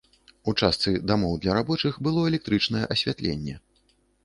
[0.51, 3.55] У частцы дамоў для рабочых было электрычнае асвятленне.